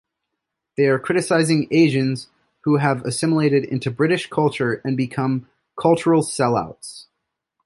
[0.77, 2.27] They are criticising Asians
[2.61, 5.47] who have assimilated into British culture and become
[5.79, 7.05] cultural sell-outs.